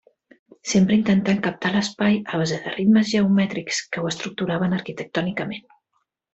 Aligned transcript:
Sempre 0.69 0.95
intentant 0.99 1.41
captar 1.47 1.73
l'espai 1.75 2.17
a 2.33 2.41
base 2.43 2.59
de 2.65 2.73
ritmes 2.79 3.13
geomètrics 3.13 3.85
que 3.93 4.03
ho 4.05 4.11
estructuraven 4.15 4.77
arquitectònicament. 4.81 5.73